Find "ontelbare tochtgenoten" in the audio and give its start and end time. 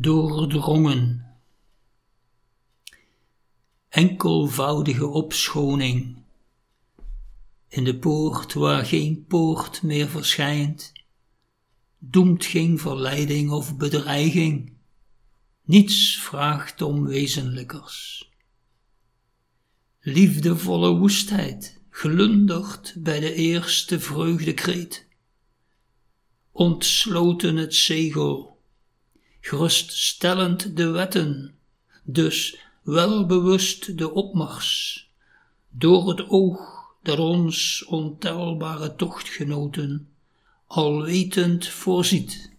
37.84-40.08